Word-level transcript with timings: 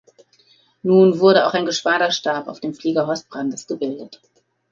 Nun 0.81 1.19
wurde 1.19 1.45
auch 1.45 1.53
ein 1.53 1.67
Geschwaderstab 1.67 2.47
auf 2.47 2.59
dem 2.59 2.73
Fliegerhorst 2.73 3.29
Brandis 3.29 3.67
gebildet. 3.67 4.19